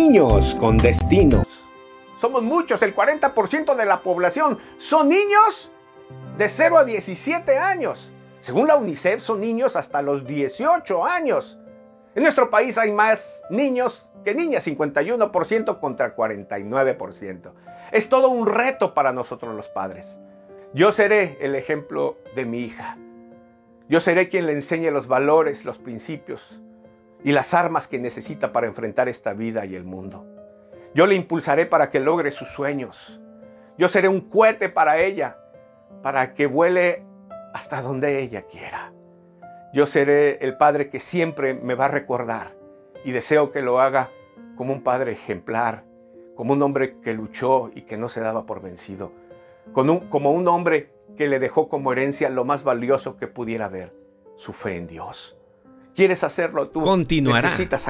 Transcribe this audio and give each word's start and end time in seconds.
Niños 0.00 0.54
con 0.54 0.76
destinos. 0.76 1.66
Somos 2.20 2.44
muchos, 2.44 2.82
el 2.82 2.94
40% 2.94 3.74
de 3.74 3.84
la 3.84 4.00
población 4.00 4.56
son 4.78 5.08
niños 5.08 5.72
de 6.36 6.48
0 6.48 6.78
a 6.78 6.84
17 6.84 7.58
años. 7.58 8.12
Según 8.38 8.68
la 8.68 8.76
UNICEF, 8.76 9.20
son 9.20 9.40
niños 9.40 9.74
hasta 9.74 10.00
los 10.00 10.24
18 10.24 11.04
años. 11.04 11.58
En 12.14 12.22
nuestro 12.22 12.48
país 12.48 12.78
hay 12.78 12.92
más 12.92 13.42
niños 13.50 14.12
que 14.24 14.36
niñas, 14.36 14.68
51% 14.68 15.80
contra 15.80 16.14
49%. 16.14 17.52
Es 17.90 18.08
todo 18.08 18.28
un 18.28 18.46
reto 18.46 18.94
para 18.94 19.12
nosotros 19.12 19.52
los 19.56 19.66
padres. 19.66 20.20
Yo 20.74 20.92
seré 20.92 21.38
el 21.40 21.56
ejemplo 21.56 22.18
de 22.36 22.44
mi 22.44 22.60
hija. 22.60 22.96
Yo 23.88 23.98
seré 23.98 24.28
quien 24.28 24.46
le 24.46 24.52
enseñe 24.52 24.92
los 24.92 25.08
valores, 25.08 25.64
los 25.64 25.78
principios 25.78 26.60
y 27.24 27.32
las 27.32 27.54
armas 27.54 27.88
que 27.88 27.98
necesita 27.98 28.52
para 28.52 28.66
enfrentar 28.66 29.08
esta 29.08 29.32
vida 29.32 29.66
y 29.66 29.74
el 29.74 29.84
mundo. 29.84 30.26
Yo 30.94 31.06
le 31.06 31.14
impulsaré 31.14 31.66
para 31.66 31.90
que 31.90 32.00
logre 32.00 32.30
sus 32.30 32.48
sueños. 32.48 33.20
Yo 33.76 33.88
seré 33.88 34.08
un 34.08 34.20
cohete 34.20 34.68
para 34.68 34.98
ella, 34.98 35.38
para 36.02 36.34
que 36.34 36.46
vuele 36.46 37.04
hasta 37.52 37.82
donde 37.82 38.20
ella 38.20 38.42
quiera. 38.42 38.92
Yo 39.72 39.86
seré 39.86 40.38
el 40.38 40.56
padre 40.56 40.88
que 40.88 41.00
siempre 41.00 41.54
me 41.54 41.74
va 41.74 41.86
a 41.86 41.88
recordar 41.88 42.56
y 43.04 43.12
deseo 43.12 43.52
que 43.52 43.62
lo 43.62 43.80
haga 43.80 44.10
como 44.56 44.72
un 44.72 44.82
padre 44.82 45.12
ejemplar, 45.12 45.84
como 46.34 46.54
un 46.54 46.62
hombre 46.62 46.98
que 47.00 47.14
luchó 47.14 47.70
y 47.74 47.82
que 47.82 47.96
no 47.96 48.08
se 48.08 48.20
daba 48.20 48.46
por 48.46 48.60
vencido, 48.60 49.12
como 49.72 50.32
un 50.32 50.48
hombre 50.48 50.90
que 51.16 51.28
le 51.28 51.38
dejó 51.38 51.68
como 51.68 51.92
herencia 51.92 52.28
lo 52.30 52.44
más 52.44 52.64
valioso 52.64 53.16
que 53.16 53.26
pudiera 53.26 53.66
haber, 53.66 53.92
su 54.36 54.52
fe 54.52 54.76
en 54.76 54.86
Dios. 54.86 55.37
¿Quieres 55.98 56.22
hacerlo 56.22 56.68
tú? 56.68 56.80
Continuará. 56.80 57.48
Necesitas 57.48 57.88